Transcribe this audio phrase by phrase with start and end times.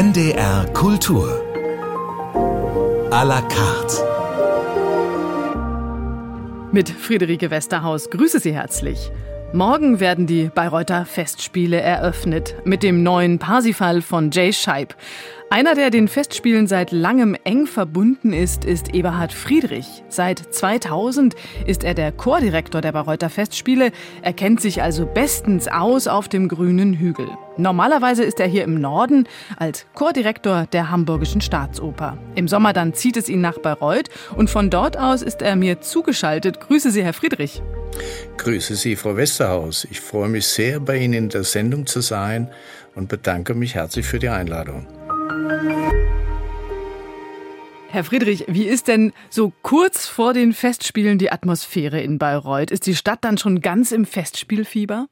[0.00, 1.28] NDR Kultur.
[3.10, 3.98] A la carte.
[6.72, 9.12] Mit Friederike Westerhaus grüße Sie herzlich.
[9.52, 14.94] Morgen werden die Bayreuther Festspiele eröffnet mit dem neuen Parsifal von Jay Scheib.
[15.52, 20.04] Einer, der den Festspielen seit langem eng verbunden ist, ist Eberhard Friedrich.
[20.08, 21.34] Seit 2000
[21.66, 23.90] ist er der Chordirektor der Bayreuther Festspiele.
[24.22, 27.26] Er kennt sich also bestens aus auf dem grünen Hügel.
[27.56, 29.26] Normalerweise ist er hier im Norden
[29.56, 32.16] als Chordirektor der Hamburgischen Staatsoper.
[32.36, 35.80] Im Sommer dann zieht es ihn nach Bayreuth und von dort aus ist er mir
[35.80, 36.60] zugeschaltet.
[36.60, 37.60] Grüße Sie, Herr Friedrich.
[38.36, 39.84] Grüße Sie, Frau Westerhaus.
[39.90, 42.48] Ich freue mich sehr, bei Ihnen in der Sendung zu sein
[42.94, 44.86] und bedanke mich herzlich für die Einladung.
[47.90, 52.70] Herr Friedrich, wie ist denn so kurz vor den Festspielen die Atmosphäre in Bayreuth?
[52.70, 55.08] Ist die Stadt dann schon ganz im Festspielfieber?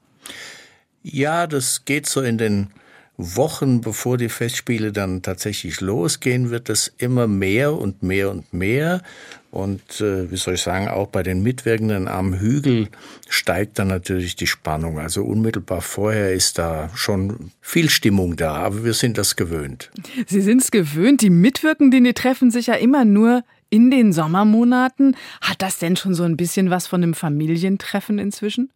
[1.03, 2.69] Ja, das geht so in den
[3.17, 9.03] Wochen, bevor die Festspiele dann tatsächlich losgehen, wird es immer mehr und mehr und mehr.
[9.51, 12.89] Und äh, wie soll ich sagen, auch bei den Mitwirkenden am Hügel
[13.29, 14.99] steigt dann natürlich die Spannung.
[14.99, 19.91] Also unmittelbar vorher ist da schon viel Stimmung da, aber wir sind das gewöhnt.
[20.27, 21.23] Sie sind es gewöhnt.
[21.23, 25.17] Die Mitwirkenden, die treffen sich ja immer nur in den Sommermonaten.
[25.41, 28.71] Hat das denn schon so ein bisschen was von einem Familientreffen inzwischen?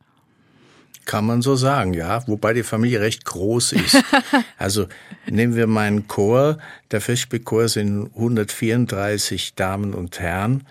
[1.05, 2.27] Kann man so sagen, ja.
[2.29, 4.03] Wobei die Familie recht groß ist.
[4.59, 4.87] also
[5.27, 6.59] nehmen wir meinen Chor.
[6.91, 10.65] Der Festspielchor sind 134 Damen und Herren.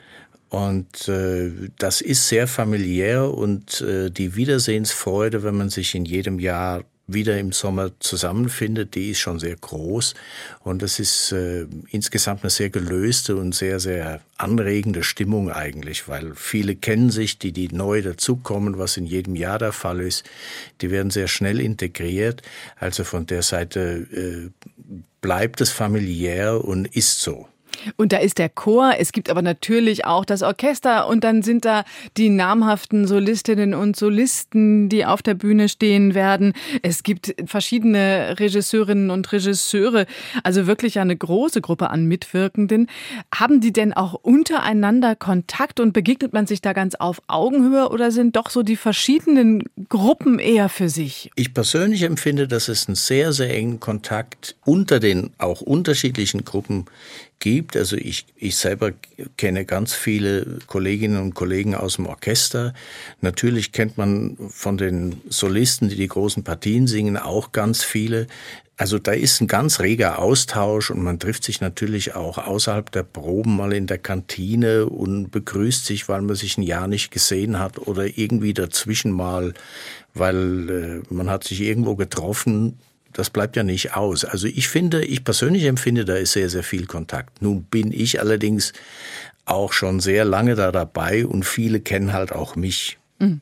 [0.49, 6.39] Und äh, das ist sehr familiär und äh, die Wiedersehensfreude, wenn man sich in jedem
[6.39, 10.13] Jahr wieder im Sommer zusammenfindet, die ist schon sehr groß.
[10.63, 16.33] Und das ist äh, insgesamt eine sehr gelöste und sehr, sehr anregende Stimmung eigentlich, weil
[16.35, 20.23] viele kennen sich, die, die neu dazukommen, was in jedem Jahr der Fall ist.
[20.81, 22.41] Die werden sehr schnell integriert.
[22.79, 24.49] Also von der Seite äh,
[25.21, 27.47] bleibt es familiär und ist so.
[27.97, 31.65] Und da ist der Chor, es gibt aber natürlich auch das Orchester und dann sind
[31.65, 31.83] da
[32.17, 36.53] die namhaften Solistinnen und Solisten, die auf der Bühne stehen werden.
[36.81, 40.05] Es gibt verschiedene Regisseurinnen und Regisseure,
[40.43, 42.87] also wirklich eine große Gruppe an Mitwirkenden.
[43.33, 48.11] Haben die denn auch untereinander Kontakt und begegnet man sich da ganz auf Augenhöhe oder
[48.11, 51.31] sind doch so die verschiedenen Gruppen eher für sich?
[51.35, 56.85] Ich persönlich empfinde, dass es einen sehr, sehr engen Kontakt unter den auch unterschiedlichen Gruppen
[57.41, 57.75] gibt.
[57.75, 58.93] Also ich, ich selber
[59.35, 62.73] kenne ganz viele Kolleginnen und Kollegen aus dem Orchester.
[63.19, 68.27] Natürlich kennt man von den Solisten, die die großen Partien singen, auch ganz viele.
[68.77, 73.03] Also da ist ein ganz reger Austausch und man trifft sich natürlich auch außerhalb der
[73.03, 77.59] Proben mal in der Kantine und begrüßt sich, weil man sich ein Jahr nicht gesehen
[77.59, 79.53] hat oder irgendwie dazwischen mal,
[80.15, 82.79] weil äh, man hat sich irgendwo getroffen,
[83.13, 84.25] das bleibt ja nicht aus.
[84.25, 87.41] Also ich finde, ich persönlich empfinde, da ist sehr, sehr viel Kontakt.
[87.41, 88.73] Nun bin ich allerdings
[89.45, 92.97] auch schon sehr lange da dabei und viele kennen halt auch mich.
[93.19, 93.41] Mhm.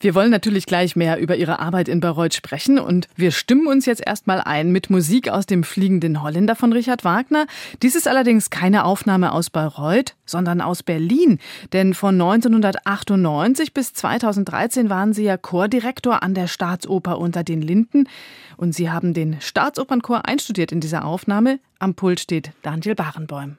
[0.00, 3.86] Wir wollen natürlich gleich mehr über Ihre Arbeit in Bayreuth sprechen und wir stimmen uns
[3.86, 7.46] jetzt erstmal ein mit Musik aus dem Fliegenden Holländer von Richard Wagner.
[7.82, 11.38] Dies ist allerdings keine Aufnahme aus Bayreuth, sondern aus Berlin,
[11.72, 18.08] denn von 1998 bis 2013 waren Sie ja Chordirektor an der Staatsoper unter den Linden
[18.56, 21.60] und Sie haben den Staatsopernchor einstudiert in dieser Aufnahme.
[21.78, 23.56] Am Pult steht Daniel Barenbäum.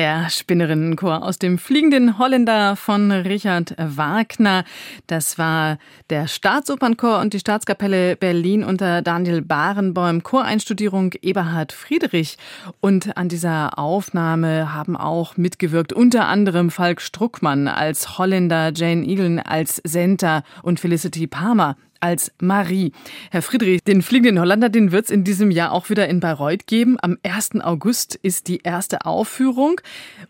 [0.00, 4.64] Der Spinnerinnenchor aus dem Fliegenden Holländer von Richard Wagner.
[5.08, 5.76] Das war
[6.08, 12.38] der Staatsopernchor und die Staatskapelle Berlin unter Daniel Barenboim, Choreinstudierung Eberhard Friedrich.
[12.80, 19.38] Und an dieser Aufnahme haben auch mitgewirkt unter anderem Falk Struckmann als Holländer, Jane Eaglen
[19.38, 22.92] als Senta und Felicity Palmer als Marie.
[23.30, 26.66] Herr Friedrich, den fliegenden Holländer, den wird es in diesem Jahr auch wieder in Bayreuth
[26.66, 26.96] geben.
[27.00, 27.60] Am 1.
[27.60, 29.80] August ist die erste Aufführung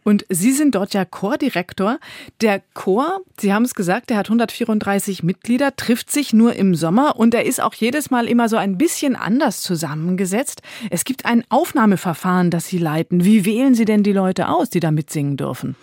[0.02, 1.99] und Sie sind dort ja Chordirektor.
[2.40, 7.17] Der Chor, Sie haben es gesagt, der hat 134 Mitglieder, trifft sich nur im Sommer
[7.17, 10.62] und er ist auch jedes Mal immer so ein bisschen anders zusammengesetzt.
[10.90, 13.25] Es gibt ein Aufnahmeverfahren, das Sie leiten.
[13.25, 15.76] Wie wählen Sie denn die Leute aus, die da mitsingen dürfen?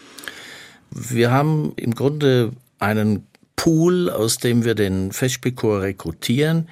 [0.92, 3.28] Wir haben im Grunde einen
[3.58, 6.70] Pool, aus dem wir den Festspielchor rekrutieren.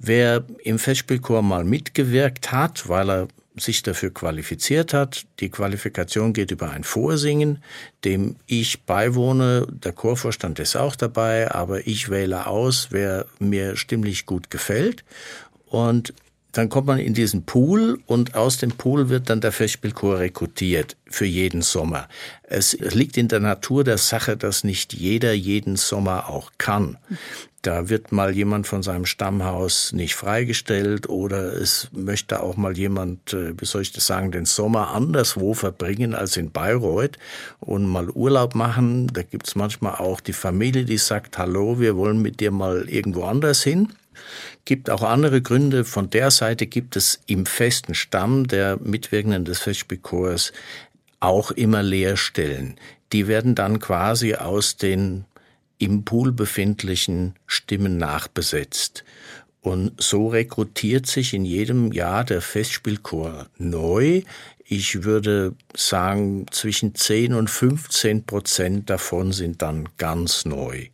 [0.00, 5.26] Wer im Festspielchor mal mitgewirkt hat, weil er sich dafür qualifiziert hat.
[5.40, 7.62] Die Qualifikation geht über ein Vorsingen,
[8.04, 9.66] dem ich beiwohne.
[9.70, 15.04] Der Chorvorstand ist auch dabei, aber ich wähle aus, wer mir stimmlich gut gefällt.
[15.66, 16.14] Und
[16.52, 20.96] dann kommt man in diesen Pool und aus dem Pool wird dann der Festspielchor rekrutiert
[21.06, 22.08] für jeden Sommer.
[22.42, 26.98] Es liegt in der Natur der Sache, dass nicht jeder jeden Sommer auch kann.
[27.62, 33.32] Da wird mal jemand von seinem Stammhaus nicht freigestellt oder es möchte auch mal jemand,
[33.32, 37.18] äh, wie soll ich das sagen, den Sommer anderswo verbringen als in Bayreuth
[37.60, 39.06] und mal Urlaub machen.
[39.12, 43.22] Da gibt's manchmal auch die Familie, die sagt, hallo, wir wollen mit dir mal irgendwo
[43.22, 43.92] anders hin
[44.64, 45.84] gibt auch andere Gründe.
[45.84, 50.52] Von der Seite gibt es im festen Stamm der Mitwirkenden des Festspielchors
[51.20, 52.76] auch immer Leerstellen.
[53.12, 55.24] Die werden dann quasi aus den
[55.78, 59.04] im Pool befindlichen Stimmen nachbesetzt.
[59.60, 64.22] Und so rekrutiert sich in jedem Jahr der Festspielchor neu.
[64.64, 70.88] Ich würde sagen, zwischen 10 und 15 Prozent davon sind dann ganz neu.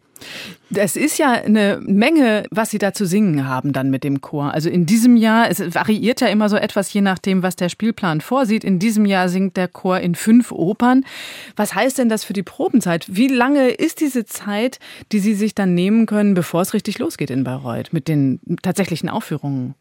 [0.74, 4.52] Es ist ja eine Menge, was Sie da zu singen haben dann mit dem Chor.
[4.52, 8.20] Also in diesem Jahr, es variiert ja immer so etwas, je nachdem, was der Spielplan
[8.20, 8.64] vorsieht.
[8.64, 11.04] In diesem Jahr singt der Chor in fünf Opern.
[11.56, 13.06] Was heißt denn das für die Probenzeit?
[13.08, 14.78] Wie lange ist diese Zeit,
[15.12, 19.08] die Sie sich dann nehmen können, bevor es richtig losgeht in Bayreuth mit den tatsächlichen
[19.08, 19.74] Aufführungen?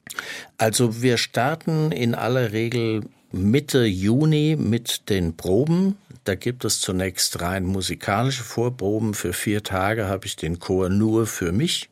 [0.58, 3.02] Also wir starten in aller Regel
[3.32, 5.98] Mitte Juni mit den Proben.
[6.28, 9.14] Da gibt es zunächst rein musikalische Vorproben.
[9.14, 11.90] Für vier Tage habe ich den Chor nur für mich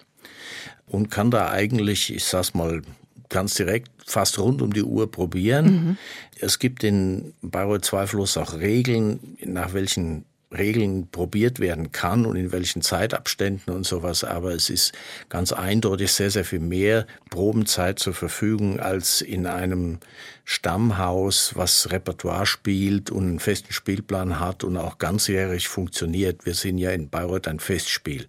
[0.87, 2.81] und kann da eigentlich, ich sag's mal
[3.29, 5.65] ganz direkt, fast rund um die Uhr probieren.
[5.65, 5.97] Mhm.
[6.37, 10.25] Es gibt in Bayreuth zweifellos auch Regeln, nach welchen
[10.55, 14.23] Regeln probiert werden kann und in welchen Zeitabständen und sowas.
[14.23, 14.93] Aber es ist
[15.29, 19.99] ganz eindeutig sehr, sehr viel mehr Probenzeit zur Verfügung als in einem
[20.43, 26.45] Stammhaus, was Repertoire spielt und einen festen Spielplan hat und auch ganzjährig funktioniert.
[26.45, 28.27] Wir sind ja in Bayreuth ein Festspiel.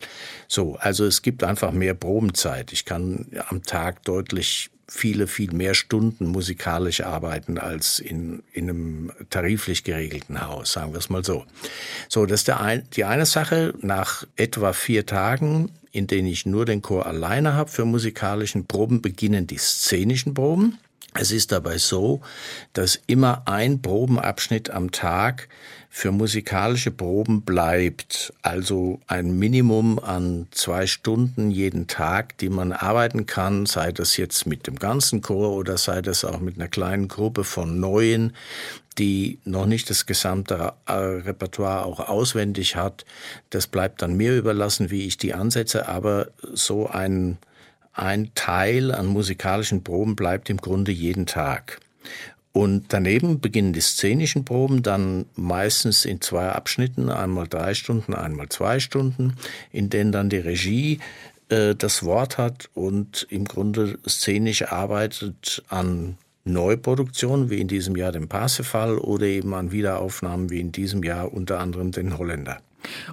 [0.48, 2.72] So, also es gibt einfach mehr Probenzeit.
[2.72, 9.12] Ich kann am Tag deutlich viele, viel mehr Stunden musikalisch arbeiten als in, in einem
[9.30, 11.44] tariflich geregelten Haus, sagen wir es mal so.
[12.08, 13.74] So, das ist der ein, die eine Sache.
[13.80, 19.02] Nach etwa vier Tagen, in denen ich nur den Chor alleine habe für musikalischen Proben,
[19.02, 20.78] beginnen die szenischen Proben.
[21.14, 22.20] Es ist dabei so,
[22.72, 25.48] dass immer ein Probenabschnitt am Tag
[25.96, 28.34] für musikalische Proben bleibt.
[28.42, 34.46] Also ein Minimum an zwei Stunden jeden Tag, die man arbeiten kann, sei das jetzt
[34.46, 38.36] mit dem ganzen Chor oder sei das auch mit einer kleinen Gruppe von Neuen,
[38.98, 43.06] die noch nicht das gesamte äh, Repertoire auch auswendig hat.
[43.48, 47.38] Das bleibt dann mir überlassen, wie ich die ansetze, aber so ein
[47.94, 51.80] ein Teil an musikalischen Proben bleibt im Grunde jeden Tag.
[52.56, 58.48] Und daneben beginnen die szenischen Proben dann meistens in zwei Abschnitten, einmal drei Stunden, einmal
[58.48, 59.34] zwei Stunden,
[59.72, 61.00] in denen dann die Regie
[61.50, 68.12] äh, das Wort hat und im Grunde szenisch arbeitet an Neuproduktionen, wie in diesem Jahr
[68.12, 72.62] dem Parsifal, oder eben an Wiederaufnahmen, wie in diesem Jahr unter anderem den Holländer.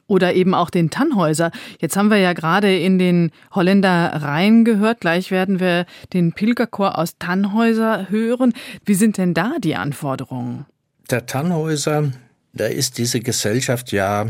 [0.08, 1.51] Oder eben auch den Tannhäuser.
[1.79, 5.01] Jetzt haben wir ja gerade in den Holländer Rhein gehört.
[5.01, 8.53] Gleich werden wir den Pilgerchor aus Tannhäuser hören.
[8.86, 10.65] Wie sind denn da die Anforderungen?
[11.10, 12.12] Der Tannhäuser,
[12.53, 14.27] da ist diese Gesellschaft ja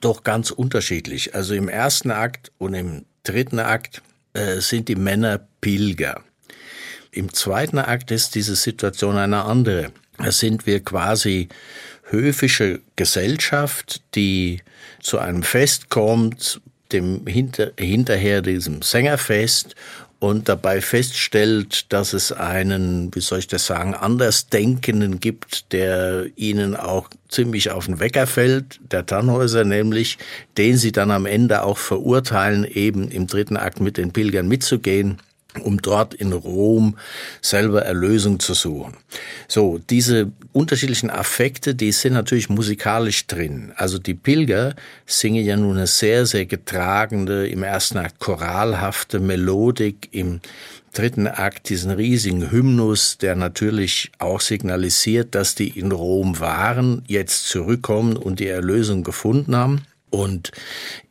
[0.00, 1.34] doch ganz unterschiedlich.
[1.34, 4.02] Also im ersten Akt und im dritten Akt
[4.34, 6.22] äh, sind die Männer Pilger.
[7.10, 9.92] Im zweiten Akt ist diese Situation eine andere.
[10.16, 11.48] Da sind wir quasi
[12.12, 14.60] höfische Gesellschaft, die
[15.00, 16.60] zu einem Fest kommt,
[16.92, 19.74] dem hinter, hinterher diesem Sängerfest
[20.20, 26.76] und dabei feststellt, dass es einen, wie soll ich das sagen, Andersdenkenden gibt, der ihnen
[26.76, 30.18] auch ziemlich auf den Wecker fällt, der Tannhäuser nämlich,
[30.58, 35.18] den sie dann am Ende auch verurteilen, eben im dritten Akt mit den Pilgern mitzugehen
[35.60, 36.96] um dort in Rom
[37.40, 38.96] selber Erlösung zu suchen.
[39.48, 43.72] So, diese unterschiedlichen Affekte, die sind natürlich musikalisch drin.
[43.76, 44.74] Also die Pilger
[45.06, 50.40] singen ja nun eine sehr, sehr getragene, im ersten Akt choralhafte Melodik, im
[50.92, 57.48] dritten Akt diesen riesigen Hymnus, der natürlich auch signalisiert, dass die in Rom waren, jetzt
[57.48, 59.82] zurückkommen und die Erlösung gefunden haben.
[60.12, 60.52] Und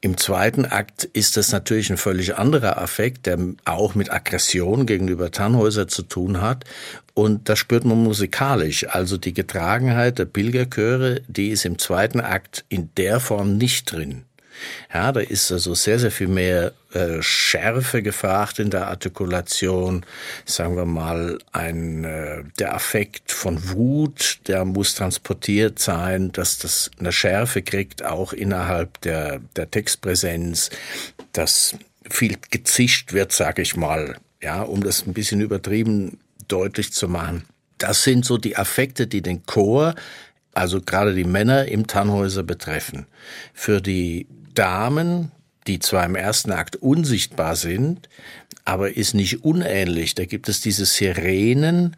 [0.02, 5.32] im zweiten Akt ist das natürlich ein völlig anderer Affekt, der auch mit Aggression gegenüber
[5.32, 6.66] Tannhäuser zu tun hat.
[7.16, 8.88] Und das spürt man musikalisch.
[8.88, 14.26] Also die Getragenheit der Pilgerchöre, die ist im zweiten Akt in der Form nicht drin.
[14.94, 20.06] Ja, da ist also sehr, sehr viel mehr äh, Schärfe gefragt in der Artikulation.
[20.46, 26.92] Sagen wir mal, ein, äh, der Affekt von Wut, der muss transportiert sein, dass das
[27.00, 30.70] eine Schärfe kriegt, auch innerhalb der, der Textpräsenz,
[31.34, 31.76] dass
[32.10, 37.46] viel gezischt wird, sage ich mal, ja, um das ein bisschen übertrieben deutlich zu machen.
[37.78, 39.96] Das sind so die Affekte, die den Chor
[40.54, 43.06] also gerade die Männer im Tannhäuser betreffen.
[43.54, 44.28] Für die
[44.62, 45.32] Damen,
[45.66, 48.08] die zwar im ersten Akt unsichtbar sind,
[48.64, 50.14] aber ist nicht unähnlich.
[50.14, 51.98] Da gibt es diese Sirenen,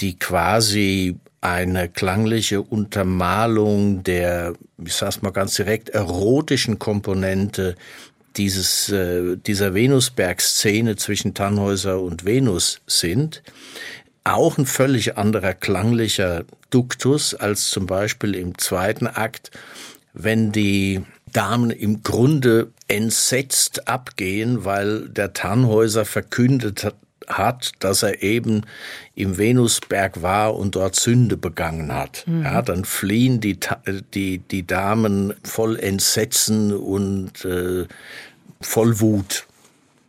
[0.00, 4.52] die quasi eine klangliche Untermalung der,
[4.84, 7.74] ich sag's mal ganz direkt, erotischen Komponente
[8.36, 13.42] dieses, äh, dieser Venusberg-Szene zwischen Tannhäuser und Venus sind.
[14.24, 19.50] Auch ein völlig anderer klanglicher Duktus als zum Beispiel im zweiten Akt,
[20.12, 21.02] wenn die
[21.34, 26.94] Damen im Grunde entsetzt abgehen, weil der Tannhäuser verkündet hat,
[27.26, 28.62] hat, dass er eben
[29.14, 32.24] im Venusberg war und dort Sünde begangen hat.
[32.26, 32.42] Mhm.
[32.42, 33.58] Ja, dann fliehen die,
[34.12, 37.86] die, die Damen voll Entsetzen und äh,
[38.60, 39.46] voll Wut.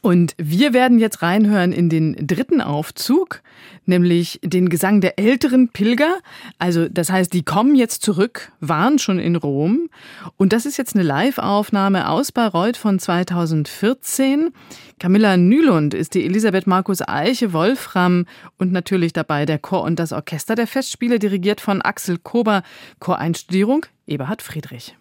[0.05, 3.41] Und wir werden jetzt reinhören in den dritten Aufzug,
[3.87, 6.19] nämlich den Gesang der älteren Pilger.
[6.59, 9.89] Also das heißt, die kommen jetzt zurück, waren schon in Rom.
[10.37, 14.51] Und das ist jetzt eine Live-Aufnahme aus Bayreuth von 2014.
[14.99, 18.27] Camilla Nülund ist die Elisabeth Markus Eiche, Wolfram
[18.59, 22.61] und natürlich dabei der Chor und das Orchester der Festspiele, dirigiert von Axel Kober.
[22.99, 24.95] Choreinstudierung Eberhard Friedrich.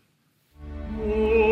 [1.05, 1.44] sind's.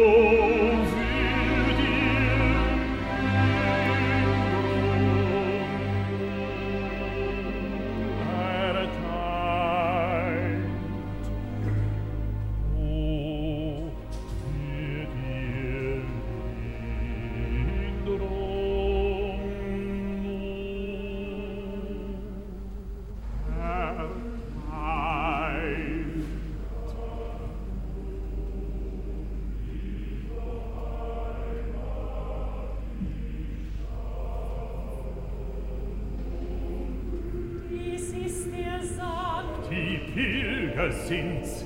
[40.93, 41.62] Es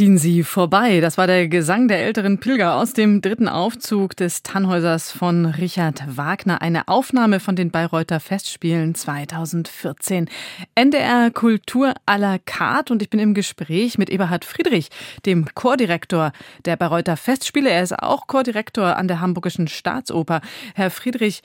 [0.00, 1.00] ziehen sie vorbei.
[1.00, 6.16] Das war der Gesang der älteren Pilger aus dem dritten Aufzug des Tannhäusers von Richard
[6.16, 6.62] Wagner.
[6.62, 10.30] Eine Aufnahme von den Bayreuther Festspielen 2014.
[10.74, 14.88] NDR Kultur à la carte und ich bin im Gespräch mit Eberhard Friedrich,
[15.26, 16.32] dem Chordirektor
[16.64, 17.68] der Bayreuther Festspiele.
[17.68, 20.40] Er ist auch Chordirektor an der Hamburgischen Staatsoper.
[20.74, 21.42] Herr Friedrich,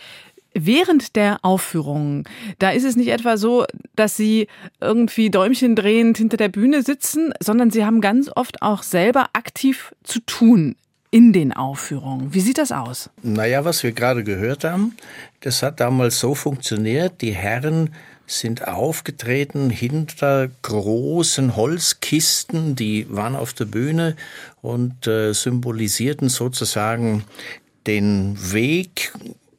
[0.57, 2.23] Während der Aufführung,
[2.59, 3.65] da ist es nicht etwa so,
[3.95, 4.47] dass Sie
[4.79, 9.93] irgendwie Däumchen drehend hinter der Bühne sitzen, sondern Sie haben ganz oft auch selber aktiv
[10.03, 10.77] zu tun
[11.11, 12.33] in den Aufführungen.
[12.33, 13.09] Wie sieht das aus?
[13.21, 14.95] Naja, was wir gerade gehört haben,
[15.41, 17.21] das hat damals so funktioniert.
[17.21, 17.89] Die Herren
[18.27, 24.15] sind aufgetreten hinter großen Holzkisten, die waren auf der Bühne
[24.61, 27.23] und äh, symbolisierten sozusagen
[27.87, 29.13] den Weg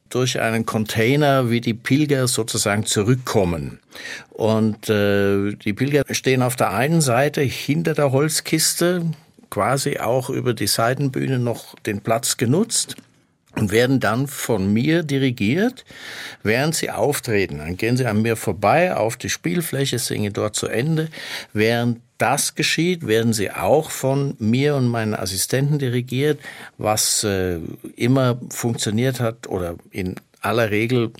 [0.09, 3.79] durch einen Container, wie die Pilger sozusagen zurückkommen.
[4.29, 9.05] Und äh, die Pilger stehen auf der einen Seite hinter der Holzkiste,
[9.49, 12.95] quasi auch über die Seitenbühne noch den Platz genutzt
[13.55, 15.83] und werden dann von mir dirigiert,
[16.43, 17.57] während sie auftreten.
[17.57, 21.09] Dann gehen sie an mir vorbei auf die Spielfläche, singen dort zu Ende.
[21.53, 26.39] Während das geschieht, werden sie auch von mir und meinen Assistenten dirigiert,
[26.77, 27.59] was äh,
[27.95, 31.11] immer funktioniert hat oder in aller Regel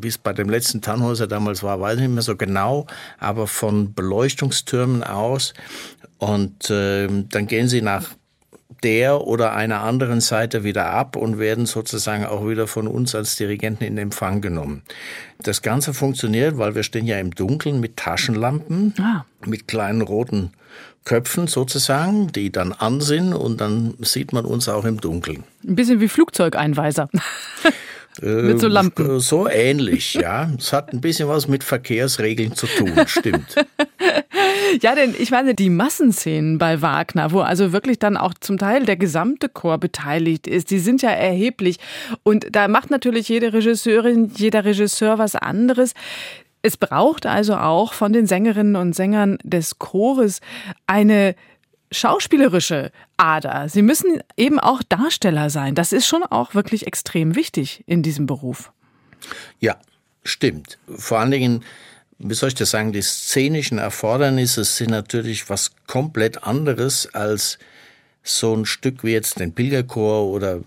[0.00, 2.86] wie es bei dem letzten Tannhäuser damals war, weiß ich nicht mehr so genau,
[3.18, 5.54] aber von Beleuchtungstürmen aus.
[6.18, 8.10] Und äh, dann gehen sie nach
[8.82, 13.36] der oder einer anderen Seite wieder ab und werden sozusagen auch wieder von uns als
[13.36, 14.82] Dirigenten in Empfang genommen.
[15.42, 19.24] Das Ganze funktioniert, weil wir stehen ja im Dunkeln mit Taschenlampen, ah.
[19.46, 20.52] mit kleinen roten
[21.04, 25.44] Köpfen sozusagen, die dann an sind und dann sieht man uns auch im Dunkeln.
[25.66, 27.08] Ein bisschen wie Flugzeugeinweiser.
[28.20, 29.20] mit so äh, Lampen.
[29.20, 30.50] So ähnlich, ja.
[30.58, 33.54] Es hat ein bisschen was mit Verkehrsregeln zu tun, stimmt.
[34.80, 38.84] Ja, denn ich meine, die Massenszenen bei Wagner, wo also wirklich dann auch zum Teil
[38.84, 41.78] der gesamte Chor beteiligt ist, die sind ja erheblich.
[42.22, 45.94] Und da macht natürlich jede Regisseurin, jeder Regisseur was anderes.
[46.62, 50.40] Es braucht also auch von den Sängerinnen und Sängern des Chores
[50.86, 51.34] eine
[51.90, 53.68] schauspielerische Ader.
[53.68, 55.74] Sie müssen eben auch Darsteller sein.
[55.74, 58.72] Das ist schon auch wirklich extrem wichtig in diesem Beruf.
[59.60, 59.76] Ja,
[60.24, 60.78] stimmt.
[60.88, 61.64] Vor allen Dingen
[62.18, 67.58] wie soll ich das sagen, die szenischen Erfordernisse sind natürlich was komplett anderes als
[68.22, 70.60] so ein Stück wie jetzt den Pilgerchor oder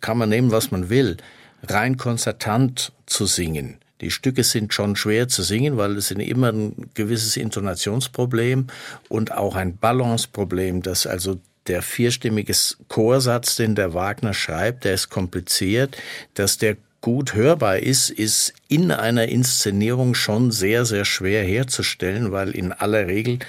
[0.00, 1.16] kann man nehmen, was man will,
[1.62, 3.78] rein konzertant zu singen.
[4.00, 8.66] Die Stücke sind schon schwer zu singen, weil es sind immer ein gewisses Intonationsproblem
[9.08, 12.54] und auch ein Balanceproblem, dass also der vierstimmige
[12.88, 15.96] Chorsatz, den der Wagner schreibt, der ist kompliziert,
[16.34, 22.52] dass der gut hörbar ist, ist in einer Inszenierung schon sehr, sehr schwer herzustellen, weil
[22.52, 23.40] in aller Regel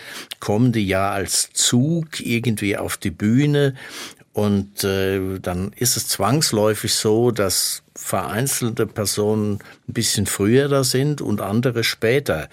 [0.42, 3.74] kommen die ja als Zug irgendwie auf die Bühne
[4.34, 11.22] und äh, dann ist es zwangsläufig so, dass vereinzelte Personen ein bisschen früher da sind
[11.22, 12.50] und andere später.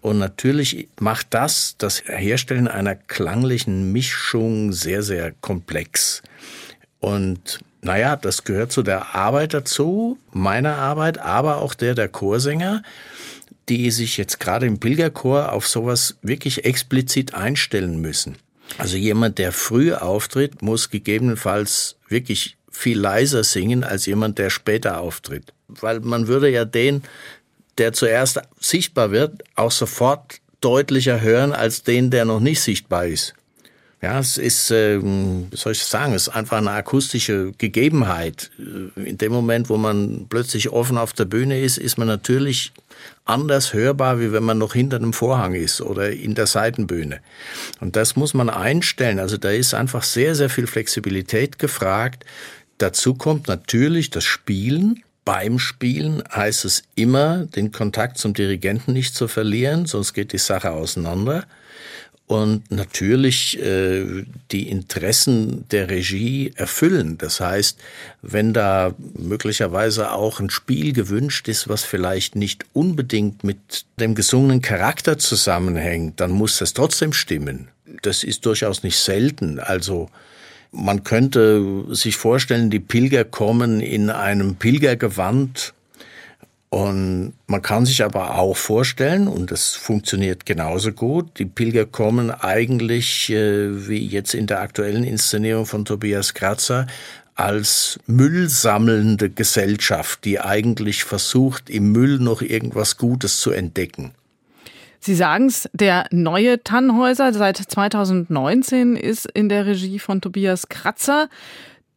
[0.00, 6.24] Und natürlich macht das das Herstellen einer klanglichen Mischung sehr, sehr komplex.
[6.98, 12.82] Und naja, das gehört zu der Arbeit dazu, meiner Arbeit, aber auch der der Chorsänger,
[13.68, 18.36] die sich jetzt gerade im Pilgerchor auf sowas wirklich explizit einstellen müssen.
[18.78, 25.00] Also jemand, der früh auftritt, muss gegebenenfalls wirklich viel leiser singen als jemand, der später
[25.00, 25.52] auftritt.
[25.68, 27.02] Weil man würde ja den,
[27.78, 33.34] der zuerst sichtbar wird, auch sofort deutlicher hören als den, der noch nicht sichtbar ist.
[34.02, 38.50] Ja, es ist, ähm, wie soll ich sagen, es ist einfach eine akustische Gegebenheit.
[38.96, 42.72] In dem Moment, wo man plötzlich offen auf der Bühne ist, ist man natürlich
[43.26, 47.20] anders hörbar, wie wenn man noch hinter einem Vorhang ist oder in der Seitenbühne.
[47.80, 49.18] Und das muss man einstellen.
[49.18, 52.24] Also da ist einfach sehr, sehr viel Flexibilität gefragt.
[52.78, 55.02] Dazu kommt natürlich das Spielen.
[55.26, 60.38] Beim Spielen heißt es immer, den Kontakt zum Dirigenten nicht zu verlieren, sonst geht die
[60.38, 61.44] Sache auseinander
[62.30, 67.18] und natürlich äh, die Interessen der Regie erfüllen.
[67.18, 67.76] Das heißt,
[68.22, 74.62] wenn da möglicherweise auch ein Spiel gewünscht ist, was vielleicht nicht unbedingt mit dem gesungenen
[74.62, 77.66] Charakter zusammenhängt, dann muss das trotzdem stimmen.
[78.02, 79.58] Das ist durchaus nicht selten.
[79.58, 80.08] Also
[80.70, 85.74] man könnte sich vorstellen, die Pilger kommen in einem Pilgergewand
[86.70, 92.30] und man kann sich aber auch vorstellen, und das funktioniert genauso gut, die Pilger kommen
[92.30, 96.86] eigentlich, äh, wie jetzt in der aktuellen Inszenierung von Tobias Kratzer,
[97.34, 104.12] als müllsammelnde Gesellschaft, die eigentlich versucht, im Müll noch irgendwas Gutes zu entdecken.
[105.00, 111.30] Sie sagen es, der neue Tannhäuser seit 2019 ist in der Regie von Tobias Kratzer.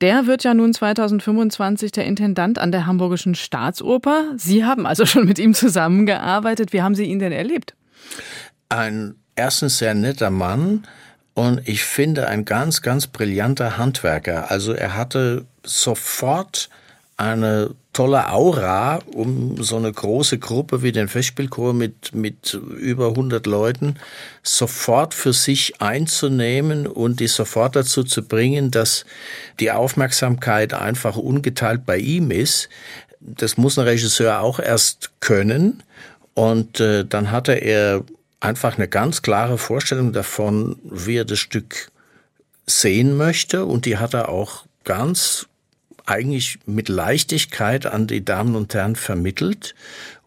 [0.03, 4.33] Der wird ja nun 2025 der Intendant an der Hamburgischen Staatsoper.
[4.35, 6.73] Sie haben also schon mit ihm zusammengearbeitet.
[6.73, 7.73] Wie haben Sie ihn denn erlebt?
[8.67, 10.83] Ein erstens sehr netter Mann
[11.35, 14.51] und ich finde ein ganz, ganz brillanter Handwerker.
[14.51, 16.69] Also er hatte sofort
[17.17, 23.45] eine tolle Aura, um so eine große Gruppe wie den Festspielchor mit, mit über 100
[23.45, 23.97] Leuten
[24.41, 29.05] sofort für sich einzunehmen und die sofort dazu zu bringen, dass
[29.59, 32.69] die Aufmerksamkeit einfach ungeteilt bei ihm ist.
[33.19, 35.83] Das muss ein Regisseur auch erst können.
[36.33, 38.03] Und äh, dann hatte er
[38.39, 41.91] einfach eine ganz klare Vorstellung davon, wie er das Stück
[42.65, 43.65] sehen möchte.
[43.65, 45.47] Und die hat er auch ganz
[46.05, 49.75] eigentlich mit Leichtigkeit an die Damen und Herren vermittelt.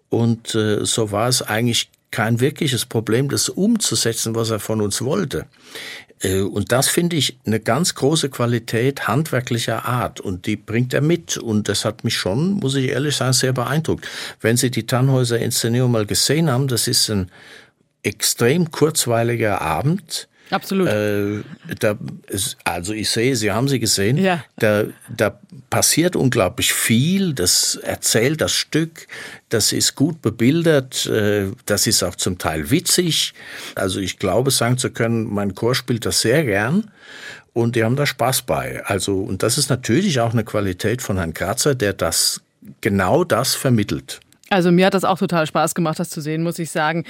[0.09, 5.03] Und äh, so war es eigentlich kein wirkliches Problem, das umzusetzen, was er von uns
[5.03, 5.47] wollte.
[6.21, 11.03] Äh, und das finde ich eine ganz große Qualität handwerklicher Art und die bringt er
[11.03, 14.09] mit und das hat mich schon, muss ich ehrlich sagen, sehr beeindruckt.
[14.41, 17.31] Wenn Sie die Tannhäuser Inszenierung mal gesehen haben, das ist ein
[18.03, 20.89] extrem kurzweiliger Abend, Absolut.
[20.89, 21.43] Äh,
[21.81, 21.97] da
[22.29, 24.45] ist, also ich sehe, Sie haben sie gesehen, ja.
[24.59, 25.39] da, da
[25.71, 29.09] passiert unglaublich viel, das erzählt das Stück,
[29.49, 33.35] das ist gut bebildert, äh, das ist auch zum Teil witzig.
[33.75, 36.91] Also ich glaube sagen zu können, mein Chor spielt das sehr gern
[37.53, 38.85] und die haben da Spaß bei.
[38.85, 42.41] Also und das ist natürlich auch eine Qualität von Herrn Kratzer, der das
[42.81, 44.21] genau das vermittelt.
[44.49, 47.05] Also mir hat das auch total Spaß gemacht, das zu sehen, muss ich sagen.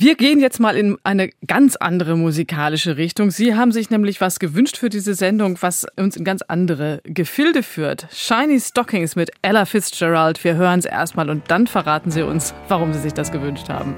[0.00, 3.30] Wir gehen jetzt mal in eine ganz andere musikalische Richtung.
[3.30, 7.62] Sie haben sich nämlich was gewünscht für diese Sendung, was uns in ganz andere Gefilde
[7.62, 8.06] führt.
[8.10, 10.42] Shiny Stockings mit Ella Fitzgerald.
[10.42, 13.94] Wir hören es erstmal und dann verraten Sie uns, warum Sie sich das gewünscht haben.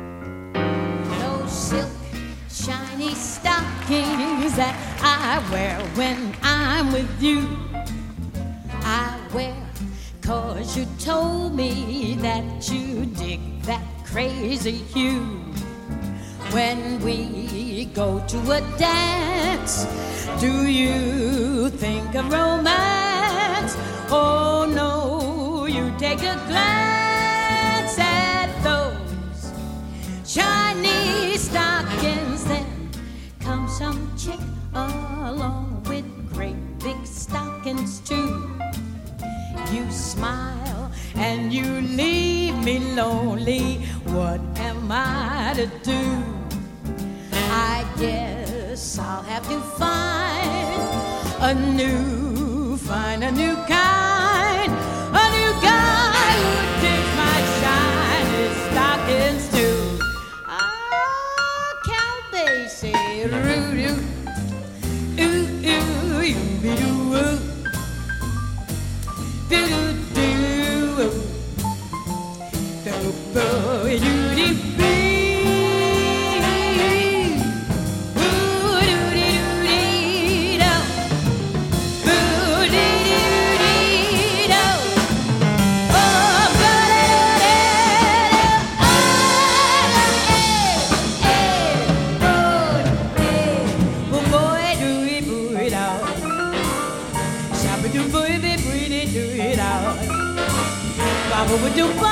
[1.20, 1.86] No silk,
[2.50, 7.46] shiny stockings that I wear when I'm with you.
[8.82, 9.54] I wear
[10.20, 15.51] Cause you told me that you dig that crazy hue.
[16.50, 19.86] When we go to a dance,
[20.40, 23.76] do you think of romance?
[24.10, 29.52] Oh no, you take a glance at those
[30.26, 32.90] shiny stockings, then
[33.40, 34.40] come some chick
[34.74, 38.50] along with great big stockings too.
[39.72, 43.76] You smile and you leave me lonely.
[44.06, 46.02] What am I to do?
[47.50, 50.82] I guess I'll have to find
[51.40, 54.01] a new, find a new kind,
[101.74, 102.11] do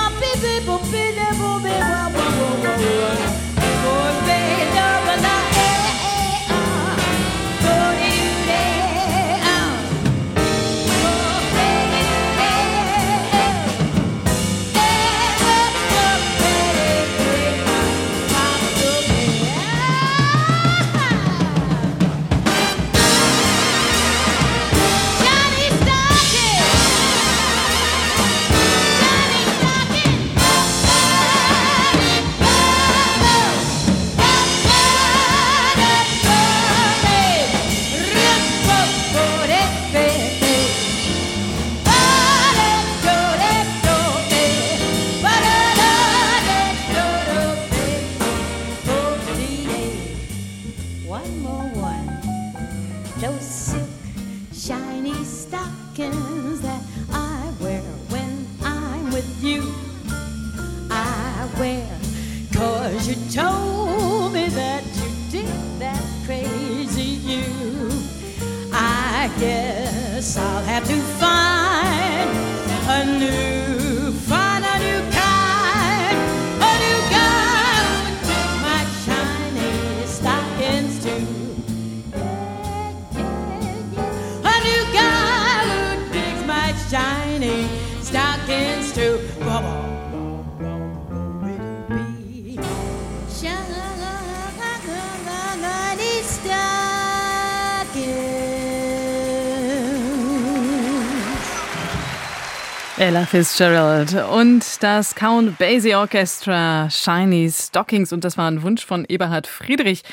[103.20, 109.04] Ella Fitzgerald und das Count Basie Orchestra Shiny Stockings und das war ein Wunsch von
[109.04, 110.04] Eberhard Friedrich,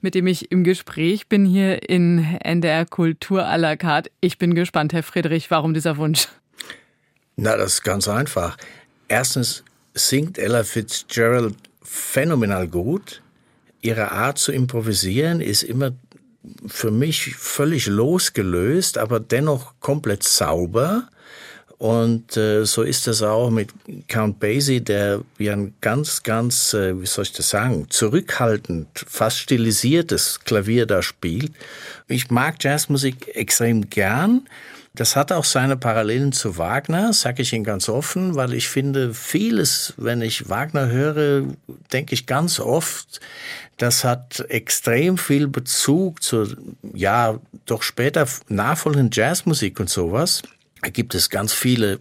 [0.00, 4.10] mit dem ich im Gespräch bin hier in NDR Kultur à la carte.
[4.20, 6.26] Ich bin gespannt, Herr Friedrich, warum dieser Wunsch?
[7.36, 8.56] Na, das ist ganz einfach.
[9.06, 9.62] Erstens
[9.94, 13.22] singt Ella Fitzgerald phänomenal gut.
[13.80, 15.92] Ihre Art zu improvisieren ist immer
[16.66, 21.08] für mich völlig losgelöst, aber dennoch komplett sauber.
[21.78, 23.70] Und äh, so ist es auch mit
[24.08, 29.38] Count Basie, der wie ein ganz, ganz, äh, wie soll ich das sagen, zurückhaltend, fast
[29.38, 31.52] stilisiertes Klavier da spielt.
[32.08, 34.48] Ich mag Jazzmusik extrem gern.
[34.94, 39.12] Das hat auch seine Parallelen zu Wagner, sage ich Ihnen ganz offen, weil ich finde,
[39.12, 41.44] vieles, wenn ich Wagner höre,
[41.92, 43.20] denke ich ganz oft,
[43.76, 46.48] das hat extrem viel Bezug zur,
[46.94, 50.42] ja, doch später nachfolgenden Jazzmusik und sowas.
[50.86, 51.98] Da gibt es ganz viele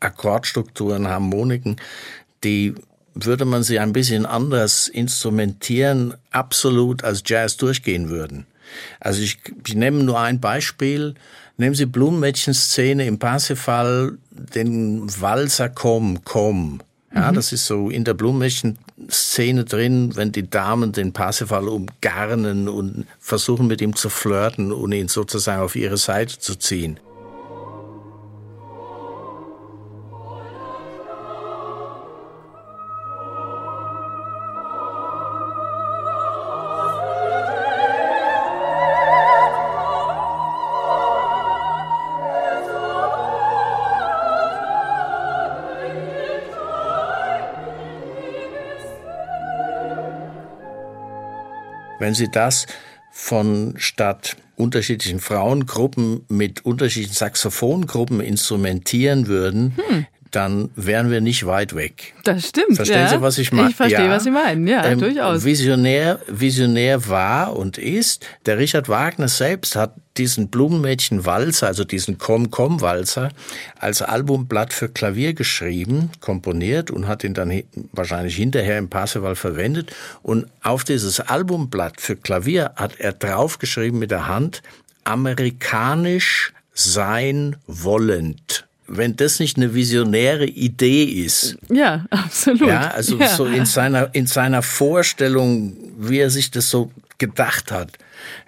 [0.00, 1.76] Akkordstrukturen, Harmoniken,
[2.44, 2.74] die
[3.12, 8.46] würde man sie ein bisschen anders instrumentieren, absolut als Jazz durchgehen würden.
[9.00, 11.12] Also ich, ich nehme nur ein Beispiel.
[11.58, 16.80] Nehmen Sie Blumenmädchen-Szene im Parsifal, den Walzer Komm, Komm.
[17.14, 17.34] Ja, mhm.
[17.34, 23.66] das ist so in der Blumenmädchen-Szene drin, wenn die Damen den Parsifal umgarnen und versuchen
[23.66, 26.98] mit ihm zu flirten und ihn sozusagen auf ihre Seite zu ziehen.
[52.12, 52.66] Wenn Sie das
[53.10, 61.74] von statt unterschiedlichen Frauengruppen mit unterschiedlichen Saxophongruppen instrumentieren würden, hm dann wären wir nicht weit
[61.74, 62.14] weg.
[62.24, 62.76] Das stimmt.
[62.76, 63.08] Verstehen ja.
[63.08, 63.70] Sie, was ich meine?
[63.70, 64.10] Ich verstehe, ja.
[64.10, 64.66] was Sie meinen.
[64.66, 65.44] Ja, ähm, durchaus.
[65.44, 68.26] Visionär, visionär war und ist.
[68.46, 73.30] Der Richard Wagner selbst hat diesen Blumenmädchen-Walzer, also diesen Komm-Komm-Walzer,
[73.78, 79.94] als Albumblatt für Klavier geschrieben, komponiert und hat ihn dann wahrscheinlich hinterher im Parseval verwendet.
[80.22, 84.62] Und auf dieses Albumblatt für Klavier hat er draufgeschrieben mit der Hand,
[85.04, 91.56] amerikanisch sein wollend wenn das nicht eine visionäre Idee ist.
[91.70, 92.68] Ja, absolut.
[92.68, 93.28] Ja, also ja.
[93.28, 97.92] so in seiner, in seiner Vorstellung, wie er sich das so gedacht hat.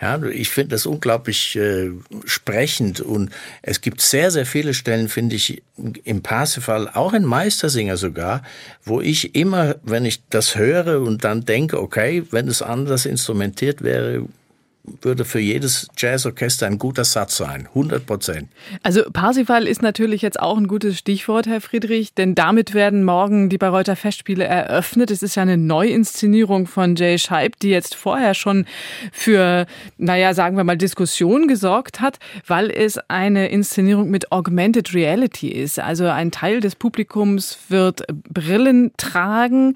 [0.01, 1.90] Ja, ich finde das unglaublich äh,
[2.25, 3.31] sprechend und
[3.62, 5.62] es gibt sehr, sehr viele Stellen, finde ich,
[6.05, 8.42] im Parsifal, auch in Meistersinger sogar,
[8.85, 13.83] wo ich immer, wenn ich das höre und dann denke, okay, wenn es anders instrumentiert
[13.83, 14.27] wäre,
[15.01, 17.68] würde für jedes Jazzorchester ein guter Satz sein.
[17.68, 18.49] 100 Prozent.
[18.83, 23.49] Also Parsifal ist natürlich jetzt auch ein gutes Stichwort, Herr Friedrich, denn damit werden morgen
[23.49, 25.11] die Bayreuther Festspiele eröffnet.
[25.11, 28.66] Es ist ja eine Neuinszenierung von Jay Scheib, die jetzt vorher schon
[29.11, 29.66] für,
[29.97, 35.79] naja, sagen wir mal, Diskussion gesorgt hat, weil es eine Inszenierung mit Augmented Reality ist.
[35.79, 39.75] Also ein Teil des Publikums wird Brillen tragen